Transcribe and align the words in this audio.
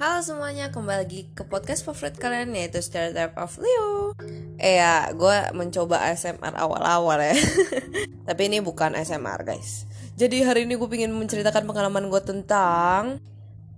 Halo 0.00 0.24
semuanya, 0.24 0.72
kembali 0.72 1.04
lagi 1.04 1.28
ke 1.36 1.44
podcast 1.44 1.84
favorit 1.84 2.16
kalian 2.16 2.56
yaitu 2.56 2.80
Stereotype 2.80 3.36
of 3.36 3.60
Leo. 3.60 4.16
Eh 4.56 4.80
ya, 4.80 5.12
gue 5.12 5.52
mencoba 5.52 6.00
ASMR 6.08 6.56
awal-awal 6.56 7.20
ya. 7.20 7.36
Tapi 8.32 8.48
ini 8.48 8.64
bukan 8.64 8.96
ASMR 8.96 9.44
guys. 9.44 9.84
Jadi 10.16 10.40
hari 10.40 10.64
ini 10.64 10.80
gue 10.80 10.88
ingin 10.88 11.12
menceritakan 11.12 11.68
pengalaman 11.68 12.08
gue 12.08 12.16
tentang 12.24 13.20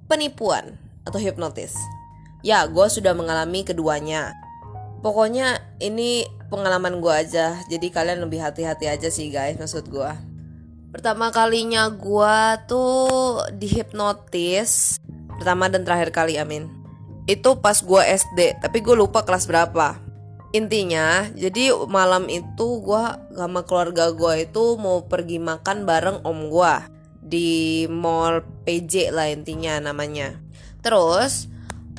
Penipuan 0.07 0.79
atau 1.03 1.19
hipnotis. 1.19 1.75
Ya, 2.47 2.71
gue 2.71 2.87
sudah 2.87 3.19
mengalami 3.19 3.67
keduanya. 3.67 4.31
Pokoknya 5.03 5.59
ini 5.83 6.23
pengalaman 6.55 7.03
gue 7.03 7.11
aja. 7.11 7.59
Jadi 7.67 7.91
kalian 7.91 8.23
lebih 8.23 8.39
hati-hati 8.39 8.87
aja 8.87 9.11
sih 9.11 9.27
guys 9.27 9.59
maksud 9.59 9.91
gue 9.91 10.11
Pertama 10.95 11.35
kalinya 11.35 11.91
gue 11.91 12.39
tuh 12.71 13.43
dihipnotis 13.59 15.03
pertama 15.43 15.67
dan 15.67 15.83
terakhir 15.83 16.15
kali 16.15 16.39
amin. 16.39 16.71
Itu 17.27 17.59
pas 17.59 17.83
gue 17.83 17.99
SD 17.99 18.63
tapi 18.63 18.79
gue 18.79 18.95
lupa 18.95 19.27
kelas 19.27 19.51
berapa. 19.51 19.99
Intinya 20.55 21.27
jadi 21.35 21.75
malam 21.91 22.31
itu 22.31 22.79
gue 22.79 23.05
sama 23.35 23.67
keluarga 23.67 24.15
gue 24.15 24.47
itu 24.47 24.79
mau 24.79 25.03
pergi 25.03 25.43
makan 25.43 25.83
bareng 25.83 26.23
om 26.23 26.47
gue 26.47 26.75
di 27.19 27.51
mall 27.91 28.47
PJ 28.63 29.11
lah 29.11 29.35
intinya 29.35 29.83
namanya. 29.83 30.39
Terus 30.79 31.51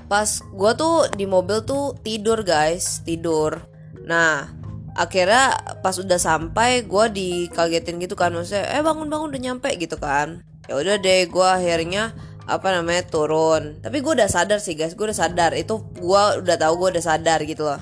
pas 0.07 0.39
gue 0.39 0.71
tuh 0.79 1.11
di 1.11 1.27
mobil 1.27 1.67
tuh 1.67 1.99
tidur 1.99 2.47
guys 2.47 3.03
tidur. 3.03 3.59
Nah 4.07 4.47
akhirnya 4.95 5.75
pas 5.83 5.99
udah 5.99 6.21
sampai 6.21 6.87
gue 6.87 7.05
dikagetin 7.11 7.99
gitu 7.99 8.13
kan 8.13 8.31
maksudnya 8.31 8.69
eh 8.71 8.79
bangun 8.79 9.11
bangun 9.11 9.35
udah 9.35 9.41
nyampe 9.41 9.69
gitu 9.75 9.99
kan. 9.99 10.45
Ya 10.71 10.79
udah 10.79 10.95
deh 10.95 11.27
gue 11.27 11.47
akhirnya 11.47 12.15
apa 12.43 12.67
namanya 12.75 13.07
turun. 13.07 13.79
Tapi 13.79 14.03
gue 14.03 14.13
udah 14.19 14.29
sadar 14.29 14.59
sih 14.59 14.75
guys. 14.75 14.95
Gue 14.95 15.11
udah 15.11 15.17
sadar. 15.17 15.55
Itu 15.55 15.83
gue 15.95 16.23
udah 16.43 16.57
tahu 16.59 16.73
gue 16.79 16.89
udah 16.99 17.03
sadar 17.03 17.39
gitu 17.47 17.63
loh. 17.67 17.79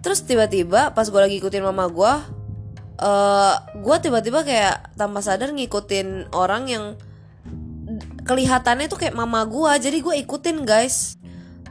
Terus 0.00 0.24
tiba-tiba 0.24 0.94
pas 0.96 1.06
gue 1.06 1.20
lagi 1.20 1.36
ikutin 1.36 1.60
mama 1.60 1.90
gue 1.90 2.12
uh, 3.00 3.54
gue 3.76 3.96
tiba-tiba 4.00 4.40
kayak 4.46 4.96
tanpa 4.96 5.20
sadar 5.20 5.52
ngikutin 5.52 6.32
orang 6.32 6.68
yang 6.70 6.84
kelihatannya 8.24 8.86
tuh 8.86 8.96
kayak 8.96 9.18
mama 9.18 9.44
gue 9.44 9.72
jadi 9.82 9.98
gue 10.00 10.14
ikutin 10.24 10.64
guys. 10.64 11.18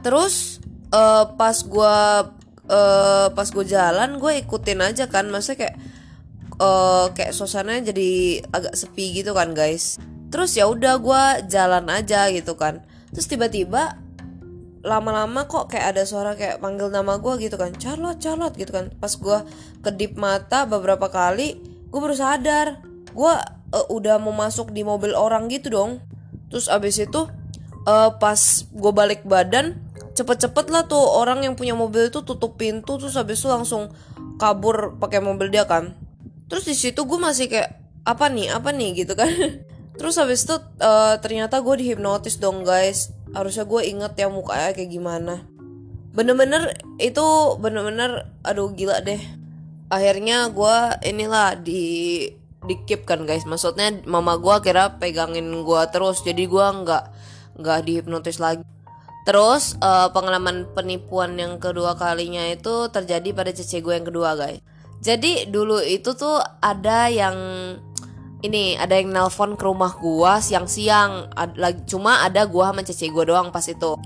Terus 0.04 0.60
uh, 0.92 1.34
pas 1.34 1.56
gue 1.56 1.96
uh, 2.70 3.26
pas 3.32 3.48
gue 3.48 3.64
jalan 3.64 4.20
gue 4.20 4.32
ikutin 4.44 4.78
aja 4.84 5.08
kan. 5.08 5.26
Maksudnya 5.26 5.66
kayak 5.66 5.76
uh, 6.60 7.06
kayak 7.16 7.32
suasananya 7.32 7.90
jadi 7.90 8.44
agak 8.52 8.74
sepi 8.76 9.16
gitu 9.16 9.32
kan 9.32 9.56
guys 9.56 9.96
terus 10.30 10.54
ya 10.54 10.70
udah 10.70 11.02
gue 11.02 11.22
jalan 11.50 11.90
aja 11.90 12.30
gitu 12.30 12.54
kan. 12.54 12.86
Terus 13.10 13.26
tiba-tiba 13.26 13.98
lama-lama 14.80 15.44
kok 15.44 15.68
kayak 15.68 15.92
ada 15.92 16.02
suara 16.08 16.32
kayak 16.38 16.62
panggil 16.62 16.88
nama 16.88 17.18
gue 17.20 17.34
gitu 17.42 17.58
kan. 17.60 17.74
Charlotte 17.76 18.22
Charlotte 18.22 18.56
gitu 18.56 18.72
kan. 18.72 18.94
Pas 18.96 19.12
gue 19.12 19.38
kedip 19.84 20.16
mata 20.16 20.64
beberapa 20.64 21.10
kali 21.10 21.58
gue 21.90 22.00
baru 22.00 22.16
sadar. 22.16 22.80
Gue 23.10 23.34
uh, 23.74 23.86
udah 23.90 24.22
mau 24.22 24.32
masuk 24.32 24.70
di 24.70 24.86
mobil 24.86 25.12
orang 25.12 25.50
gitu 25.50 25.74
dong. 25.74 26.00
Terus 26.48 26.70
abis 26.70 27.02
itu 27.02 27.26
uh, 27.84 28.10
pas 28.16 28.40
gue 28.70 28.92
balik 28.94 29.26
badan 29.26 29.76
cepet-cepet 30.14 30.66
lah 30.70 30.86
tuh 30.90 31.00
orang 31.00 31.46
yang 31.46 31.54
punya 31.54 31.74
mobil 31.74 32.10
itu 32.10 32.22
tutup 32.26 32.58
pintu 32.58 32.98
terus 32.98 33.14
abis 33.14 33.40
itu 33.40 33.48
langsung 33.48 33.90
kabur 34.38 34.96
pakai 34.96 35.18
mobil 35.18 35.50
dia 35.50 35.66
kan. 35.66 35.98
Terus 36.46 36.66
di 36.66 36.74
situ 36.78 37.02
gue 37.06 37.18
masih 37.18 37.50
kayak 37.50 37.78
apa 38.06 38.30
nih? 38.30 38.50
Apa 38.54 38.70
nih? 38.72 39.04
gitu 39.04 39.12
kan 39.18 39.28
terus 40.00 40.16
habis 40.16 40.48
itu 40.48 40.56
uh, 40.80 41.20
ternyata 41.20 41.60
gue 41.60 41.76
dihipnotis 41.76 42.40
dong 42.40 42.64
guys. 42.64 43.12
Harusnya 43.36 43.68
gue 43.68 43.84
inget 43.84 44.16
ya 44.16 44.32
mukanya 44.32 44.72
kayak 44.72 44.88
gimana. 44.88 45.44
Bener-bener 46.16 46.80
itu 46.96 47.20
bener-bener 47.60 48.32
aduh 48.40 48.72
gila 48.72 49.04
deh. 49.04 49.20
Akhirnya 49.92 50.48
gue 50.48 50.76
inilah 51.04 51.60
di 51.60 51.84
di 52.64 52.74
keep 52.88 53.04
kan 53.04 53.28
guys. 53.28 53.44
Maksudnya 53.44 54.00
mama 54.08 54.40
gue 54.40 54.56
kira 54.64 54.96
pegangin 54.96 55.52
gue 55.52 55.82
terus. 55.92 56.24
Jadi 56.24 56.48
gue 56.48 56.64
nggak 56.64 57.04
nggak 57.60 57.78
dihipnotis 57.84 58.40
lagi. 58.40 58.64
Terus 59.28 59.76
uh, 59.84 60.08
pengalaman 60.16 60.64
penipuan 60.72 61.36
yang 61.36 61.60
kedua 61.60 61.92
kalinya 62.00 62.48
itu 62.48 62.88
terjadi 62.88 63.36
pada 63.36 63.52
cece 63.52 63.84
gue 63.84 63.92
yang 63.92 64.08
kedua 64.08 64.32
guys. 64.32 64.64
Jadi 65.04 65.48
dulu 65.52 65.80
itu 65.84 66.16
tuh 66.16 66.40
ada 66.64 67.12
yang 67.12 67.36
ini 68.40 68.76
ada 68.76 68.96
yang 68.96 69.12
nelpon 69.12 69.56
ke 69.56 69.64
rumah 69.64 69.96
gua 69.96 70.40
siang-siang. 70.40 71.32
Cuma 71.86 72.24
ada 72.24 72.48
gua 72.48 72.72
sama 72.72 72.82
cece 72.84 73.12
gua 73.12 73.24
doang 73.28 73.48
pas 73.52 73.64
itu. 73.64 73.96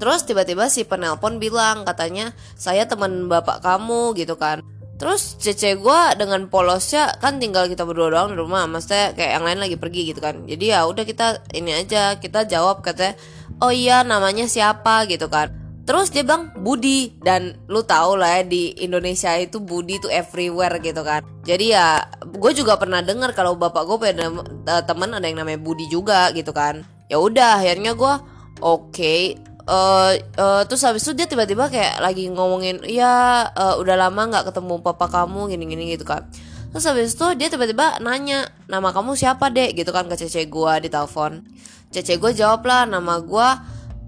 Terus 0.00 0.24
tiba-tiba 0.24 0.70
si 0.72 0.88
penelpon 0.88 1.36
bilang 1.36 1.84
katanya 1.84 2.32
saya 2.56 2.88
teman 2.88 3.28
bapak 3.28 3.60
kamu 3.60 4.16
gitu 4.16 4.38
kan. 4.40 4.64
Terus 4.96 5.36
cece 5.36 5.76
gua 5.76 6.16
dengan 6.16 6.48
polosnya 6.48 7.12
kan 7.20 7.36
tinggal 7.36 7.68
kita 7.68 7.84
berdua 7.84 8.08
doang 8.12 8.32
di 8.32 8.36
rumah 8.40 8.64
maksudnya 8.64 9.12
kayak 9.12 9.40
yang 9.40 9.44
lain 9.44 9.60
lagi 9.60 9.76
pergi 9.76 10.14
gitu 10.14 10.20
kan. 10.24 10.48
Jadi 10.48 10.64
ya 10.72 10.88
udah 10.88 11.04
kita 11.04 11.44
ini 11.52 11.84
aja 11.84 12.16
kita 12.16 12.48
jawab 12.48 12.80
katanya 12.80 13.18
oh 13.60 13.72
iya 13.74 14.06
namanya 14.06 14.48
siapa? 14.48 15.04
gitu 15.10 15.28
kan 15.28 15.59
Terus 15.88 16.12
dia 16.12 16.22
bilang 16.22 16.52
Budi 16.60 17.16
dan 17.24 17.56
lu 17.66 17.82
tau 17.82 18.14
lah 18.14 18.40
ya 18.40 18.42
di 18.46 18.76
Indonesia 18.78 19.32
itu 19.34 19.58
Budi 19.58 19.98
tuh 19.98 20.12
everywhere 20.12 20.78
gitu 20.78 21.00
kan. 21.02 21.24
Jadi 21.42 21.72
ya 21.72 22.04
gue 22.22 22.52
juga 22.52 22.76
pernah 22.76 23.00
dengar 23.00 23.32
kalau 23.32 23.56
bapak 23.56 23.82
gue 23.88 23.96
punya 23.96 24.28
uh, 24.30 24.82
teman 24.84 25.10
ada 25.16 25.24
yang 25.24 25.40
namanya 25.40 25.58
Budi 25.58 25.88
juga 25.88 26.30
gitu 26.36 26.52
kan. 26.52 26.84
Ya 27.08 27.18
udah 27.18 27.58
akhirnya 27.58 27.96
gue 27.96 28.14
oke. 28.60 28.92
Okay, 28.92 29.40
uh, 29.66 30.14
eh, 30.14 30.22
uh, 30.38 30.62
terus 30.68 30.84
habis 30.84 31.02
itu 31.02 31.16
dia 31.16 31.26
tiba-tiba 31.26 31.66
kayak 31.72 31.98
lagi 31.98 32.28
ngomongin 32.28 32.84
ya 32.86 33.48
uh, 33.50 33.74
udah 33.80 33.96
lama 33.96 34.30
nggak 34.30 34.52
ketemu 34.52 34.84
papa 34.84 35.10
kamu 35.10 35.50
gini-gini 35.50 35.96
gitu 35.96 36.04
kan. 36.06 36.28
Terus 36.70 36.86
habis 36.86 37.18
itu 37.18 37.26
dia 37.34 37.50
tiba-tiba 37.50 37.98
nanya 37.98 38.46
nama 38.70 38.94
kamu 38.94 39.18
siapa 39.18 39.50
dek 39.50 39.74
gitu 39.74 39.90
kan 39.90 40.06
ke 40.06 40.14
cece 40.14 40.46
gue 40.46 40.72
di 40.86 40.88
telepon. 40.92 41.42
Cece 41.90 42.20
gue 42.20 42.30
jawab 42.30 42.62
lah 42.62 42.86
nama 42.86 43.18
gue 43.18 43.48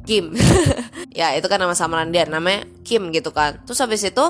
Kim 0.02 0.34
ya 1.22 1.28
itu 1.38 1.46
kan 1.46 1.62
nama 1.62 1.78
samaran 1.78 2.10
dia 2.10 2.26
namanya 2.26 2.66
Kim 2.82 3.14
gitu 3.14 3.30
kan. 3.30 3.62
Terus 3.62 3.78
habis 3.78 4.02
itu 4.02 4.24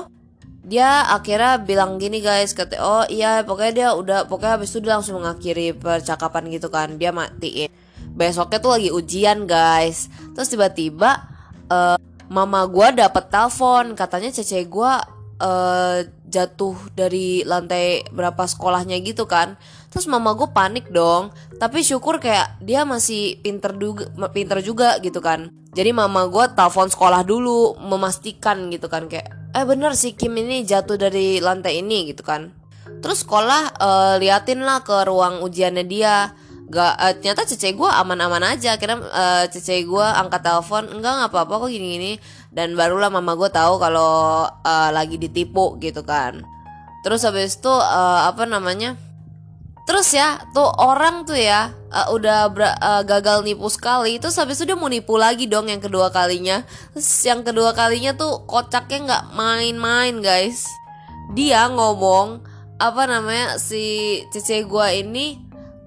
dia 0.63 1.09
akhirnya 1.11 1.59
bilang 1.59 1.99
gini 1.99 2.23
guys 2.23 2.55
kata 2.55 2.79
oh 2.79 3.03
iya 3.11 3.43
pokoknya 3.43 3.73
dia 3.73 3.89
udah 3.97 4.19
pokoknya 4.31 4.61
habis 4.61 4.71
itu 4.71 4.79
dia 4.79 4.95
langsung 4.95 5.19
mengakhiri 5.19 5.73
percakapan 5.73 6.53
gitu 6.53 6.69
kan 6.69 6.95
dia 7.01 7.09
matiin. 7.09 7.73
Besoknya 8.13 8.61
tuh 8.61 8.71
lagi 8.77 8.89
ujian 8.93 9.49
guys. 9.49 10.07
Terus 10.37 10.53
tiba-tiba 10.53 11.25
uh, 11.73 11.97
mama 12.29 12.69
gue 12.69 13.01
dapet 13.01 13.25
telepon 13.33 13.97
katanya 13.97 14.29
cece 14.29 14.69
gue 14.69 14.91
uh, 15.41 15.97
jatuh 16.29 16.77
dari 16.97 17.45
lantai 17.45 18.05
berapa 18.09 18.45
sekolahnya 18.45 18.97
gitu 19.05 19.29
kan 19.29 19.57
terus 19.93 20.09
mama 20.09 20.33
gue 20.33 20.49
panik 20.49 20.89
dong. 20.89 21.29
Tapi 21.61 21.85
syukur 21.85 22.17
kayak 22.17 22.57
dia 22.65 22.81
masih 22.81 23.37
pinter 23.45 23.77
juga 23.77 24.09
pinter 24.33 24.57
juga 24.65 24.97
gitu 24.97 25.21
kan. 25.21 25.53
Jadi 25.77 25.93
mama 25.93 26.25
gue 26.25 26.49
telepon 26.57 26.89
sekolah 26.89 27.21
dulu 27.21 27.77
memastikan 27.77 28.73
gitu 28.73 28.89
kan 28.89 29.05
kayak 29.05 29.29
eh 29.53 29.61
bener 29.69 29.93
si 29.93 30.17
Kim 30.17 30.33
ini 30.33 30.65
jatuh 30.65 30.97
dari 30.97 31.37
lantai 31.37 31.85
ini 31.85 32.09
gitu 32.09 32.25
kan. 32.25 32.49
Terus 33.05 33.21
sekolah 33.21 33.77
uh, 33.77 34.15
liatin 34.17 34.65
lah 34.65 34.81
ke 34.81 35.05
ruang 35.05 35.45
ujiannya 35.45 35.85
dia. 35.85 36.33
Gak 36.73 36.93
uh, 36.97 37.13
ternyata 37.19 37.45
cece 37.45 37.77
gue 37.77 37.85
aman-aman 37.85 38.57
aja. 38.57 38.81
Kira 38.81 38.97
uh, 38.97 39.45
cece 39.45 39.85
gue 39.85 40.05
angkat 40.05 40.41
telepon 40.41 40.89
enggak 40.89 41.13
nggak 41.21 41.29
apa-apa 41.29 41.67
kok 41.67 41.69
gini-gini. 41.69 42.17
Dan 42.49 42.73
barulah 42.73 43.13
mama 43.13 43.37
gue 43.37 43.49
tahu 43.53 43.77
kalau 43.77 44.45
uh, 44.49 44.89
lagi 44.89 45.21
ditipu 45.21 45.77
gitu 45.77 46.01
kan. 46.01 46.41
Terus 47.03 47.27
habis 47.27 47.59
itu 47.59 47.69
uh, 47.69 48.25
apa 48.25 48.47
namanya 48.47 48.95
Terus 49.83 50.15
ya, 50.15 50.39
tuh 50.55 50.71
orang 50.79 51.27
tuh 51.27 51.35
ya 51.35 51.75
uh, 51.91 52.07
udah 52.15 52.47
uh, 52.79 53.03
gagal 53.03 53.43
nipu 53.43 53.67
sekali, 53.67 54.15
terus 54.15 54.39
habis 54.39 54.59
itu 54.59 54.71
dia 54.71 54.79
mau 54.79 54.87
nipu 54.87 55.19
lagi 55.19 55.43
dong 55.45 55.67
yang 55.67 55.83
kedua 55.83 56.07
kalinya. 56.07 56.63
Terus 56.95 57.09
yang 57.27 57.43
kedua 57.43 57.75
kalinya 57.75 58.15
tuh 58.15 58.47
kocaknya 58.47 58.99
nggak 59.03 59.23
main-main 59.35 60.23
guys. 60.23 60.63
Dia 61.35 61.67
ngomong 61.67 62.47
apa 62.79 63.03
namanya 63.07 63.59
si 63.59 64.19
cici 64.31 64.63
gua 64.63 64.95
ini 64.95 65.39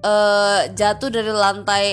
uh, 0.05 0.69
jatuh 0.77 1.09
dari 1.09 1.33
lantai 1.33 1.85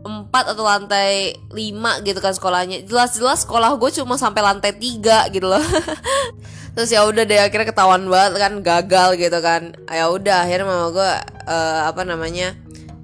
4 0.00 0.32
atau 0.32 0.64
lantai 0.64 1.36
5 1.52 2.08
gitu 2.08 2.18
kan 2.24 2.32
sekolahnya. 2.32 2.88
Jelas-jelas 2.88 3.44
sekolah 3.44 3.76
gue 3.76 3.90
cuma 4.00 4.16
sampai 4.16 4.40
lantai 4.40 4.72
3 4.72 5.28
gitu 5.28 5.44
loh. 5.44 5.60
terus 6.74 6.90
ya 6.94 7.02
udah 7.02 7.26
deh 7.26 7.40
akhirnya 7.40 7.68
ketahuan 7.68 8.06
banget 8.06 8.32
kan 8.38 8.52
gagal 8.62 9.08
gitu 9.18 9.38
kan. 9.42 9.74
Ya 9.90 10.06
udah 10.10 10.46
akhirnya 10.46 10.66
mama 10.66 10.86
gue 10.94 11.10
uh, 11.50 11.80
apa 11.90 12.02
namanya 12.06 12.54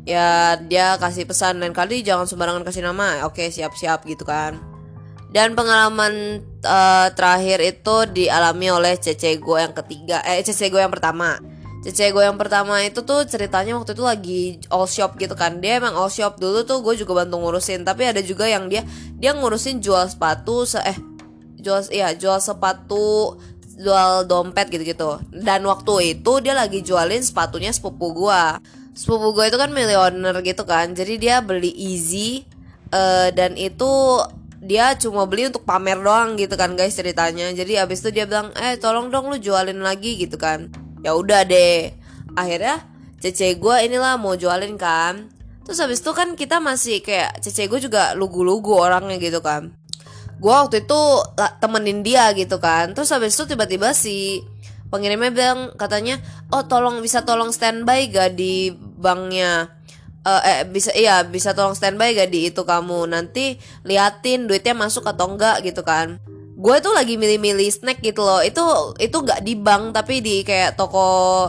ya 0.06 0.54
dia 0.62 0.94
kasih 1.02 1.26
pesan 1.26 1.58
dan 1.58 1.74
kali 1.74 2.06
jangan 2.06 2.30
sembarangan 2.30 2.62
kasih 2.62 2.86
nama. 2.86 3.26
Oke 3.26 3.50
siap-siap 3.50 4.06
gitu 4.06 4.22
kan. 4.22 4.58
Dan 5.26 5.52
pengalaman 5.58 6.40
uh, 6.64 7.08
terakhir 7.12 7.58
itu 7.60 7.96
dialami 8.14 8.70
oleh 8.70 8.94
cece 8.96 9.36
gue 9.36 9.58
yang 9.58 9.74
ketiga 9.74 10.22
eh 10.22 10.40
cece 10.40 10.70
gue 10.70 10.80
yang 10.80 10.94
pertama. 10.94 11.36
Cece 11.82 12.10
gue 12.10 12.22
yang 12.22 12.38
pertama 12.38 12.82
itu 12.82 13.02
tuh 13.02 13.26
ceritanya 13.30 13.78
waktu 13.78 13.94
itu 13.94 14.02
lagi 14.06 14.42
all 14.70 14.86
shop 14.86 15.18
gitu 15.18 15.34
kan. 15.34 15.58
Dia 15.58 15.82
emang 15.82 15.98
all 15.98 16.08
shop. 16.08 16.38
Dulu 16.38 16.62
tuh 16.62 16.80
gue 16.86 16.94
juga 17.02 17.26
bantu 17.26 17.42
ngurusin 17.42 17.82
tapi 17.82 18.06
ada 18.06 18.22
juga 18.22 18.46
yang 18.46 18.70
dia 18.70 18.86
dia 19.18 19.34
ngurusin 19.34 19.82
jual 19.82 20.06
sepatu 20.06 20.62
se 20.62 20.78
eh 20.86 20.96
jual 21.66 21.82
ya 21.90 22.14
jual 22.14 22.38
sepatu 22.38 23.34
jual 23.76 24.24
dompet 24.24 24.72
gitu-gitu. 24.72 25.20
Dan 25.30 25.64
waktu 25.68 26.16
itu 26.16 26.32
dia 26.40 26.56
lagi 26.56 26.80
jualin 26.80 27.20
sepatunya 27.20 27.70
sepupu 27.70 28.12
gue 28.16 28.42
sepupu 28.96 29.36
gue 29.36 29.52
itu 29.52 29.60
kan 29.60 29.70
millioner 29.70 30.32
gitu 30.40 30.64
kan. 30.64 30.96
Jadi 30.96 31.20
dia 31.20 31.44
beli 31.44 31.68
easy 31.76 32.48
uh, 32.90 33.28
dan 33.30 33.54
itu 33.60 34.24
dia 34.64 34.96
cuma 34.96 35.28
beli 35.28 35.52
untuk 35.52 35.68
pamer 35.68 36.00
doang 36.00 36.40
gitu 36.40 36.56
kan 36.56 36.74
guys 36.74 36.96
ceritanya. 36.96 37.52
Jadi 37.52 37.76
abis 37.76 38.00
itu 38.02 38.16
dia 38.16 38.24
bilang 38.24 38.50
eh 38.56 38.80
tolong 38.80 39.12
dong 39.12 39.28
lu 39.28 39.36
jualin 39.36 39.84
lagi 39.84 40.16
gitu 40.16 40.40
kan. 40.40 40.72
Ya 41.04 41.12
udah 41.12 41.44
deh. 41.44 41.92
Akhirnya 42.34 42.82
cece 43.20 43.60
gue 43.60 43.76
inilah 43.84 44.16
mau 44.16 44.32
jualin 44.34 44.80
kan. 44.80 45.28
Terus 45.68 45.82
abis 45.84 46.00
itu 46.00 46.16
kan 46.16 46.32
kita 46.32 46.56
masih 46.64 47.04
kayak 47.04 47.44
cece 47.44 47.68
gue 47.68 47.80
juga 47.84 48.16
lugu-lugu 48.16 48.72
orangnya 48.72 49.20
gitu 49.20 49.44
kan 49.44 49.76
gue 50.36 50.52
waktu 50.52 50.84
itu 50.84 51.00
temenin 51.60 52.04
dia 52.04 52.32
gitu 52.36 52.60
kan. 52.60 52.92
Terus 52.92 53.08
habis 53.12 53.32
itu 53.34 53.48
tiba-tiba 53.48 53.96
si 53.96 54.44
pengirimnya 54.86 55.32
bilang 55.34 55.60
katanya 55.74 56.22
oh 56.54 56.62
tolong 56.68 57.02
bisa 57.02 57.26
tolong 57.26 57.50
standby 57.50 58.08
gak 58.12 58.36
di 58.36 58.70
banknya? 58.76 59.72
Uh, 60.26 60.42
eh 60.42 60.66
bisa 60.66 60.90
iya 60.90 61.22
bisa 61.22 61.54
tolong 61.54 61.78
standby 61.78 62.12
gak 62.12 62.30
di 62.30 62.50
itu 62.52 62.62
kamu? 62.66 63.08
Nanti 63.08 63.56
liatin 63.86 64.44
duitnya 64.50 64.76
masuk 64.76 65.08
atau 65.08 65.32
enggak 65.32 65.64
gitu 65.64 65.80
kan. 65.86 66.20
Gue 66.56 66.80
tuh 66.80 66.96
lagi 66.96 67.20
milih-milih 67.20 67.68
snack 67.68 68.00
gitu 68.00 68.24
loh. 68.24 68.40
Itu 68.44 68.96
itu 69.00 69.16
nggak 69.16 69.44
di 69.44 69.54
bank 69.56 69.92
tapi 69.96 70.24
di 70.24 70.40
kayak 70.44 70.76
toko 70.76 71.48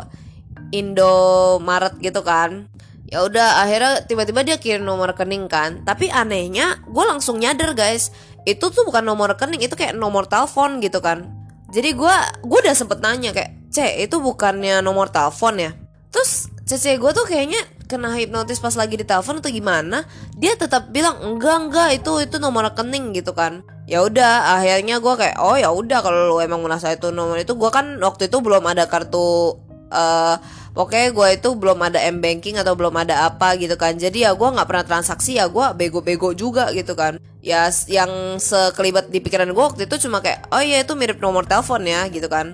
Indomaret 0.71 1.95
gitu 2.03 2.23
kan. 2.23 2.67
Ya 3.07 3.23
udah 3.23 3.63
akhirnya 3.63 4.03
tiba-tiba 4.03 4.43
dia 4.43 4.59
kirim 4.59 4.83
nomor 4.83 5.15
rekening 5.15 5.47
kan. 5.47 5.83
Tapi 5.87 6.11
anehnya 6.11 6.83
gue 6.91 7.05
langsung 7.07 7.39
nyadar 7.39 7.71
guys 7.71 8.11
itu 8.47 8.71
tuh 8.71 8.87
bukan 8.87 9.03
nomor 9.03 9.35
rekening 9.35 9.59
itu 9.59 9.75
kayak 9.75 9.99
nomor 9.99 10.23
telepon 10.23 10.79
gitu 10.79 11.03
kan. 11.03 11.27
Jadi 11.67 11.91
gue 11.91 12.15
gue 12.47 12.59
udah 12.63 12.71
sempet 12.71 13.03
nanya 13.03 13.35
kayak 13.35 13.51
c 13.67 13.83
itu 13.99 14.23
bukannya 14.23 14.79
nomor 14.79 15.11
telepon 15.11 15.59
ya? 15.59 15.71
Terus 16.15 16.47
cece 16.63 16.95
gue 16.95 17.11
tuh 17.11 17.27
kayaknya 17.27 17.59
kena 17.91 18.15
hipnotis 18.15 18.63
pas 18.63 18.71
lagi 18.79 18.95
di 18.95 19.03
telepon 19.03 19.43
atau 19.43 19.51
gimana 19.51 20.03
dia 20.35 20.55
tetap 20.55 20.91
bilang 20.91 21.19
enggak 21.23 21.55
enggak 21.67 21.89
itu 21.99 22.11
itu 22.23 22.35
nomor 22.39 22.71
rekening 22.71 23.11
gitu 23.11 23.35
kan. 23.35 23.67
Ya 23.83 23.99
udah 24.03 24.55
akhirnya 24.55 25.03
gue 25.03 25.13
kayak 25.19 25.43
oh 25.43 25.59
ya 25.59 25.67
udah 25.67 25.99
kalau 25.99 26.31
lu 26.31 26.39
emang 26.39 26.63
merasa 26.63 26.95
itu 26.95 27.11
nomor 27.11 27.35
itu 27.35 27.51
gue 27.51 27.67
kan 27.67 27.99
waktu 27.99 28.31
itu 28.31 28.39
belum 28.39 28.63
ada 28.63 28.87
kartu 28.87 29.59
uh, 29.91 30.35
Pokoknya 30.77 31.09
gue 31.09 31.27
itu 31.41 31.49
belum 31.57 31.81
ada 31.81 31.97
m 32.05 32.21
banking 32.21 32.61
atau 32.61 32.77
belum 32.77 32.93
ada 33.01 33.25
apa 33.25 33.57
gitu 33.57 33.73
kan. 33.73 33.97
Jadi 33.97 34.29
ya 34.29 34.37
gue 34.37 34.45
nggak 34.45 34.69
pernah 34.69 34.85
transaksi 34.85 35.41
ya 35.41 35.49
gue 35.49 35.65
bego-bego 35.73 36.37
juga 36.37 36.69
gitu 36.69 36.93
kan. 36.93 37.17
Ya 37.41 37.65
yang 37.89 38.37
sekelibat 38.37 39.09
di 39.09 39.17
pikiran 39.17 39.49
gue 39.49 39.63
waktu 39.73 39.89
itu 39.89 40.05
cuma 40.05 40.21
kayak 40.21 40.45
oh 40.53 40.61
iya 40.61 40.85
itu 40.85 40.93
mirip 40.93 41.17
nomor 41.17 41.49
telepon 41.49 41.81
ya 41.81 42.05
gitu 42.13 42.29
kan. 42.29 42.53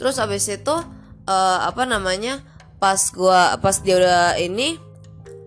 Terus 0.00 0.16
abis 0.16 0.48
itu 0.48 0.72
uh, 1.28 1.58
apa 1.68 1.84
namanya 1.84 2.40
pas 2.80 2.96
gue 3.12 3.40
pas 3.60 3.76
dia 3.84 4.00
udah 4.00 4.40
ini 4.40 4.80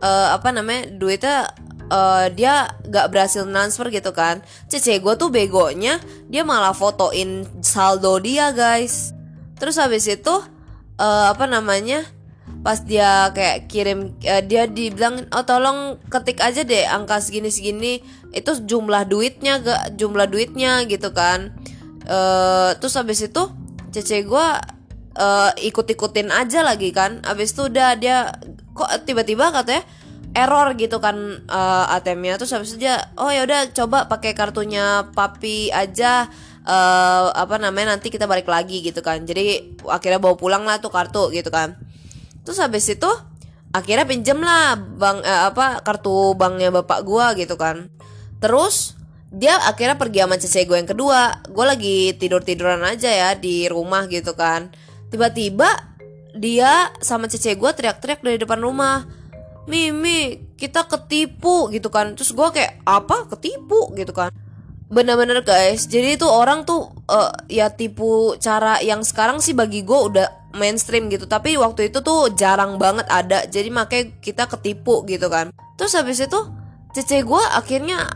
uh, 0.06 0.38
apa 0.38 0.54
namanya 0.54 0.94
duitnya 0.94 1.50
uh, 1.92 2.28
dia 2.32 2.72
gak 2.88 3.12
berhasil 3.12 3.44
transfer 3.48 3.88
gitu 3.92 4.12
kan 4.12 4.44
Cece 4.68 5.00
gue 5.00 5.14
tuh 5.16 5.32
begonya 5.32 5.98
dia 6.28 6.44
malah 6.44 6.76
fotoin 6.76 7.48
saldo 7.64 8.20
dia 8.20 8.52
guys 8.52 9.16
terus 9.60 9.80
habis 9.80 10.08
itu 10.12 10.36
uh, 11.02 11.34
apa 11.34 11.50
namanya 11.50 12.06
pas 12.62 12.78
dia 12.86 13.34
kayak 13.34 13.66
kirim 13.66 14.14
uh, 14.22 14.44
dia 14.46 14.70
dibilang 14.70 15.26
oh 15.34 15.42
tolong 15.42 15.98
ketik 16.14 16.38
aja 16.46 16.62
deh 16.62 16.86
angka 16.86 17.18
segini 17.18 17.50
segini 17.50 17.94
itu 18.38 18.54
jumlah 18.62 19.10
duitnya 19.10 19.60
gak 19.66 19.98
jumlah 19.98 20.30
duitnya 20.30 20.86
gitu 20.86 21.10
kan. 21.12 21.58
Uh, 22.06 22.74
terus 22.78 22.98
habis 22.98 23.22
itu 23.26 23.44
cece 23.92 24.24
gue 24.24 24.48
uh, 25.18 25.52
ikut 25.58 25.88
ikutin 25.90 26.30
aja 26.32 26.64
lagi 26.64 26.94
kan. 26.94 27.20
Habis 27.26 27.58
itu 27.58 27.68
udah 27.68 27.98
dia 28.00 28.32
kok 28.72 28.90
tiba-tiba 29.04 29.52
katanya 29.52 29.84
error 30.32 30.72
gitu 30.80 31.04
kan 31.04 31.44
uh, 31.52 31.96
ATM-nya. 32.00 32.40
Terus 32.40 32.56
habis 32.56 32.78
itu 32.78 32.88
dia 32.88 33.12
oh 33.20 33.28
ya 33.28 33.44
udah 33.44 33.74
coba 33.76 34.08
pakai 34.08 34.32
kartunya 34.32 35.12
papi 35.12 35.74
aja 35.76 36.32
uh, 36.66 37.34
apa 37.34 37.58
namanya 37.58 37.98
nanti 37.98 38.14
kita 38.14 38.30
balik 38.30 38.50
lagi 38.50 38.82
gitu 38.82 39.02
kan. 39.02 39.24
Jadi 39.26 39.78
akhirnya 39.88 40.20
bawa 40.22 40.36
pulang 40.38 40.64
lah 40.66 40.78
tuh 40.82 40.94
kartu 40.94 41.34
gitu 41.34 41.50
kan. 41.50 41.78
Terus 42.46 42.58
habis 42.62 42.86
itu 42.90 43.10
akhirnya 43.72 44.04
pinjem 44.04 44.44
lah 44.44 44.76
bang 44.76 45.24
eh, 45.24 45.42
apa 45.48 45.80
kartu 45.86 46.36
banknya 46.36 46.74
bapak 46.74 47.00
gua 47.06 47.34
gitu 47.38 47.56
kan. 47.58 47.90
Terus 48.42 48.98
dia 49.32 49.56
akhirnya 49.64 49.96
pergi 49.96 50.20
sama 50.28 50.36
cece 50.36 50.68
gue 50.68 50.78
yang 50.78 50.90
kedua. 50.90 51.46
Gue 51.48 51.66
lagi 51.66 51.98
tidur 52.20 52.44
tiduran 52.44 52.84
aja 52.84 53.08
ya 53.08 53.30
di 53.38 53.70
rumah 53.72 54.10
gitu 54.12 54.36
kan. 54.36 54.74
Tiba-tiba 55.08 55.72
dia 56.36 56.92
sama 57.00 57.32
cece 57.32 57.56
gue 57.56 57.72
teriak-teriak 57.72 58.20
dari 58.26 58.36
depan 58.36 58.60
rumah. 58.60 59.08
Mimi 59.72 60.52
kita 60.60 60.84
ketipu 60.84 61.72
gitu 61.72 61.88
kan. 61.88 62.12
Terus 62.18 62.36
gue 62.36 62.48
kayak 62.52 62.84
apa? 62.84 63.30
Ketipu? 63.32 63.96
gitu 63.96 64.12
kan 64.12 64.36
bener-bener 64.92 65.40
guys. 65.42 65.88
Jadi 65.88 66.20
itu 66.20 66.28
orang 66.28 66.68
tuh 66.68 66.92
uh, 67.08 67.32
ya 67.48 67.72
tipu 67.72 68.36
cara 68.38 68.84
yang 68.84 69.02
sekarang 69.08 69.40
sih 69.40 69.56
bagi 69.56 69.88
gue 69.88 69.96
udah 69.96 70.52
mainstream 70.60 71.08
gitu. 71.08 71.26
Tapi 71.26 71.56
waktu 71.56 71.90
itu 71.90 72.04
tuh 72.04 72.36
jarang 72.36 72.76
banget 72.76 73.08
ada. 73.08 73.48
Jadi 73.48 73.72
makanya 73.72 74.12
kita 74.20 74.52
ketipu 74.52 75.08
gitu 75.08 75.32
kan. 75.32 75.56
Terus 75.80 75.96
habis 75.96 76.20
itu 76.20 76.40
cece 76.92 77.24
gue 77.24 77.44
akhirnya 77.56 78.12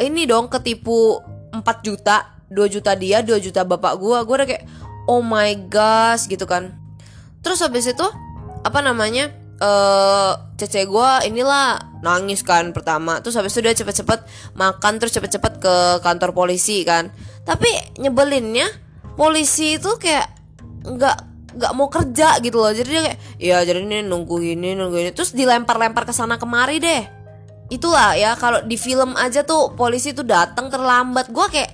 ini 0.00 0.24
dong 0.24 0.48
ketipu 0.48 1.20
4 1.52 1.62
juta. 1.84 2.32
2 2.46 2.62
juta 2.70 2.94
dia 2.94 3.26
2 3.26 3.42
juta 3.42 3.66
bapak 3.66 3.98
gue 3.98 4.18
gue 4.22 4.34
udah 4.38 4.48
kayak 4.48 4.64
oh 5.04 5.20
my 5.20 5.68
gosh 5.68 6.26
gitu 6.32 6.48
kan. 6.48 6.72
Terus 7.44 7.60
habis 7.60 7.86
itu 7.86 8.06
apa 8.64 8.80
namanya 8.82 9.30
uh, 9.60 10.32
cece 10.56 10.88
gue 10.88 11.10
inilah 11.28 12.00
nangis 12.00 12.44
kan 12.44 12.72
pertama. 12.72 13.20
Terus 13.20 13.36
habis 13.40 13.52
itu 13.56 13.64
dia 13.64 13.74
cepet-cepet 13.76 14.20
makan 14.56 14.92
terus 15.00 15.12
cepet-cepet 15.16 15.52
ke 15.60 15.74
kantor 16.00 16.32
polisi 16.32 16.82
kan. 16.84 17.12
Tapi 17.44 18.00
nyebelinnya 18.00 18.66
polisi 19.14 19.80
itu 19.80 19.96
kayak 20.00 20.28
nggak 20.86 21.16
nggak 21.56 21.72
mau 21.72 21.88
kerja 21.88 22.40
gitu 22.44 22.60
loh. 22.60 22.72
Jadi 22.72 22.88
dia 22.88 23.02
kayak 23.12 23.18
ya 23.40 23.56
jadi 23.64 23.80
ini 23.84 24.04
nunggu 24.04 24.36
ini 24.42 24.76
nunggu 24.76 24.96
ini. 25.00 25.10
Terus 25.12 25.32
dilempar-lempar 25.32 26.04
ke 26.04 26.12
sana 26.12 26.36
kemari 26.36 26.80
deh. 26.80 27.02
Itulah 27.66 28.14
ya 28.14 28.38
kalau 28.38 28.62
di 28.62 28.78
film 28.78 29.18
aja 29.18 29.42
tuh 29.42 29.74
polisi 29.74 30.12
tuh 30.14 30.22
datang 30.22 30.70
terlambat. 30.70 31.32
Gue 31.32 31.46
kayak 31.50 31.72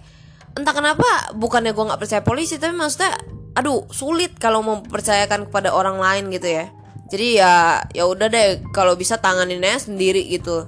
entah 0.52 0.74
kenapa 0.76 1.32
bukannya 1.36 1.72
gue 1.72 1.84
nggak 1.84 2.00
percaya 2.00 2.20
polisi 2.20 2.60
tapi 2.60 2.76
maksudnya 2.76 3.16
aduh 3.56 3.88
sulit 3.92 4.36
kalau 4.36 4.60
mempercayakan 4.64 5.48
kepada 5.48 5.72
orang 5.72 5.96
lain 6.00 6.28
gitu 6.32 6.48
ya 6.48 6.68
jadi 7.12 7.44
ya 7.44 7.54
ya 7.92 8.08
udah 8.08 8.32
deh 8.32 8.64
kalau 8.72 8.96
bisa 8.96 9.20
tanganinnya 9.20 9.76
sendiri 9.76 10.24
gitu. 10.32 10.64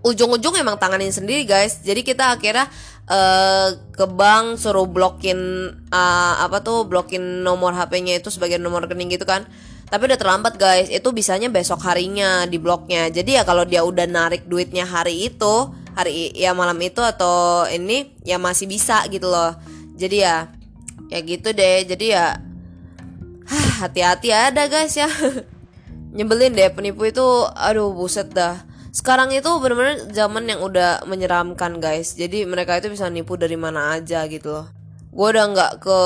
Ujung-ujung 0.00 0.56
emang 0.56 0.80
tanganin 0.80 1.12
sendiri 1.12 1.44
guys. 1.44 1.84
Jadi 1.84 2.00
kita 2.00 2.32
akhirnya 2.32 2.64
uh, 3.12 3.76
ke 3.92 4.08
bank 4.08 4.56
suruh 4.56 4.88
blokin 4.88 5.36
uh, 5.92 6.34
apa 6.40 6.64
tuh 6.64 6.88
blokin 6.88 7.44
nomor 7.44 7.76
HP-nya 7.76 8.24
itu 8.24 8.32
sebagai 8.32 8.56
nomor 8.56 8.88
rekening 8.88 9.12
gitu 9.12 9.28
kan. 9.28 9.44
Tapi 9.92 10.08
udah 10.08 10.16
terlambat 10.16 10.56
guys. 10.56 10.88
Itu 10.88 11.12
bisanya 11.12 11.52
besok 11.52 11.84
harinya 11.84 12.48
di 12.48 12.56
bloknya. 12.56 13.12
Jadi 13.12 13.36
ya 13.36 13.44
kalau 13.44 13.68
dia 13.68 13.84
udah 13.84 14.08
narik 14.08 14.48
duitnya 14.48 14.88
hari 14.88 15.28
itu 15.28 15.76
hari 15.92 16.32
ya 16.32 16.56
malam 16.56 16.80
itu 16.80 17.04
atau 17.04 17.68
ini 17.68 18.16
ya 18.24 18.40
masih 18.40 18.64
bisa 18.64 19.04
gitu 19.12 19.28
loh. 19.28 19.60
Jadi 20.00 20.24
ya 20.24 20.48
ya 21.12 21.20
gitu 21.20 21.52
deh. 21.52 21.84
Jadi 21.84 22.16
ya 22.16 22.40
hati-hati 23.84 24.32
ada 24.32 24.72
guys 24.72 24.96
ya 24.96 25.12
nyebelin 26.12 26.52
deh 26.52 26.68
penipu 26.70 27.08
itu 27.08 27.24
aduh 27.56 27.90
buset 27.96 28.30
dah. 28.30 28.62
Sekarang 28.92 29.32
itu 29.32 29.48
bener-bener 29.56 30.12
zaman 30.12 30.44
yang 30.44 30.60
udah 30.60 31.08
menyeramkan 31.08 31.80
guys. 31.80 32.12
Jadi 32.12 32.44
mereka 32.44 32.76
itu 32.76 32.92
bisa 32.92 33.08
nipu 33.08 33.40
dari 33.40 33.56
mana 33.56 33.96
aja 33.96 34.28
gitu 34.28 34.52
loh. 34.52 34.66
Gue 35.08 35.32
udah 35.32 35.48
nggak 35.48 35.72
ke 35.80 36.00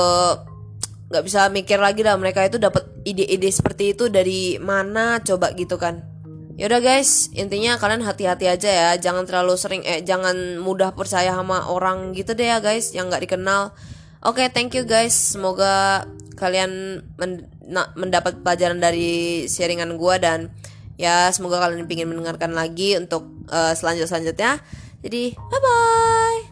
nggak 1.07 1.23
bisa 1.23 1.47
mikir 1.51 1.79
lagi 1.79 2.03
lah 2.03 2.19
mereka 2.19 2.43
itu 2.43 2.59
dapat 2.59 2.83
ide-ide 3.07 3.47
seperti 3.47 3.95
itu 3.95 4.07
dari 4.07 4.55
mana 4.63 5.19
coba 5.19 5.51
gitu 5.51 5.75
kan. 5.75 5.99
Yaudah 6.55 6.79
guys. 6.79 7.27
Intinya 7.35 7.75
kalian 7.75 8.07
hati-hati 8.07 8.47
aja 8.47 8.71
ya. 8.71 8.89
Jangan 8.95 9.27
terlalu 9.27 9.59
sering 9.59 9.83
eh 9.83 9.99
jangan 10.07 10.57
mudah 10.63 10.95
percaya 10.95 11.35
sama 11.35 11.67
orang 11.67 12.15
gitu 12.15 12.33
deh 12.39 12.47
ya 12.47 12.63
guys 12.63 12.95
yang 12.95 13.11
nggak 13.11 13.27
dikenal. 13.27 13.75
Oke 14.23 14.41
okay, 14.41 14.47
thank 14.47 14.71
you 14.73 14.87
guys. 14.87 15.13
Semoga 15.13 16.07
kalian 16.37 17.03
men 17.17 17.49
mendapat 17.97 18.39
pelajaran 18.45 18.79
dari 18.79 19.49
sharingan 19.49 19.97
gue 19.97 20.15
dan 20.21 20.53
ya 20.95 21.29
semoga 21.33 21.61
kalian 21.61 21.85
ingin 21.89 22.09
mendengarkan 22.09 22.53
lagi 22.53 22.95
untuk 22.95 23.27
uh, 23.49 23.73
selanjut 23.73 24.07
selanjutnya 24.07 24.61
jadi 25.01 25.33
bye 25.35 25.61
bye 25.61 26.46